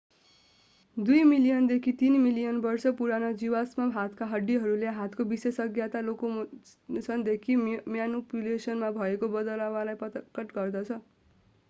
दुई 0.97 1.23
मिलियन 1.23 1.65
देखि 1.67 1.91
तीन 1.97 2.13
मिलियन 2.21 2.55
वर्ष 2.61 2.85
पुराना 3.01 3.31
जीवाश्म 3.41 3.89
हातका 3.91 4.25
हड्डीहरूले 4.25 4.93
हातको 4.95 5.23
विशेषज्ञता 5.33 6.01
लोकोमोशन 6.01 7.23
देखि 7.23 7.57
म्यानुपुलेशन 7.65 8.85
मा 8.85 8.91
भएको 8.97 9.25
यो 9.27 9.33
बदलावलाई 9.33 10.01
प्रकट 10.01 10.57
गर्दछ 10.57 10.99